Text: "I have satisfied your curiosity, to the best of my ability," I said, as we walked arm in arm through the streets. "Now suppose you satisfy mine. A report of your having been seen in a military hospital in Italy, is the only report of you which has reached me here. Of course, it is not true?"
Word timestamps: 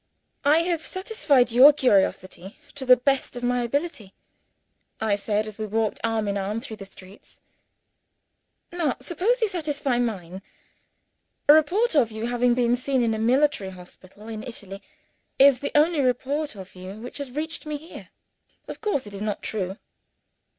"I 0.43 0.61
have 0.63 0.83
satisfied 0.83 1.51
your 1.51 1.71
curiosity, 1.71 2.57
to 2.73 2.87
the 2.87 2.97
best 2.97 3.35
of 3.35 3.43
my 3.43 3.61
ability," 3.61 4.15
I 4.99 5.15
said, 5.15 5.45
as 5.45 5.59
we 5.59 5.67
walked 5.67 5.99
arm 6.03 6.27
in 6.27 6.39
arm 6.39 6.59
through 6.59 6.77
the 6.77 6.85
streets. 6.85 7.39
"Now 8.71 8.95
suppose 8.99 9.43
you 9.43 9.47
satisfy 9.47 9.99
mine. 9.99 10.41
A 11.47 11.53
report 11.53 11.93
of 11.93 12.11
your 12.11 12.25
having 12.25 12.55
been 12.55 12.75
seen 12.75 13.03
in 13.03 13.13
a 13.13 13.19
military 13.19 13.69
hospital 13.69 14.27
in 14.27 14.41
Italy, 14.41 14.81
is 15.37 15.59
the 15.59 15.71
only 15.75 16.01
report 16.01 16.55
of 16.55 16.73
you 16.73 16.93
which 16.95 17.19
has 17.19 17.29
reached 17.35 17.67
me 17.67 17.77
here. 17.77 18.09
Of 18.67 18.81
course, 18.81 19.05
it 19.05 19.13
is 19.13 19.21
not 19.21 19.43
true?" 19.43 19.77